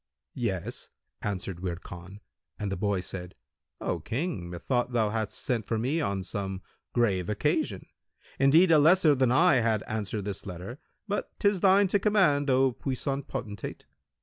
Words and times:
"Yes," 0.33 0.89
answered 1.21 1.59
Wird 1.59 1.83
Khan, 1.83 2.21
and 2.57 2.71
the 2.71 2.75
boy 2.75 3.01
said, 3.01 3.35
"O 3.79 3.99
King, 3.99 4.49
methought 4.49 4.93
thou 4.93 5.11
hadst 5.11 5.37
sent 5.37 5.63
for 5.63 5.77
me 5.77 6.01
on 6.01 6.23
some 6.23 6.63
grave 6.91 7.29
occasion; 7.29 7.85
indeed, 8.39 8.71
a 8.71 8.79
lesser 8.79 9.13
than 9.13 9.31
I 9.31 9.57
had 9.57 9.83
answered 9.83 10.25
this 10.25 10.47
letter 10.47 10.79
but 11.07 11.29
'tis 11.39 11.59
thine 11.59 11.87
to 11.89 11.99
command, 11.99 12.49
O 12.49 12.71
puissant 12.71 13.27
potentate." 13.27 13.85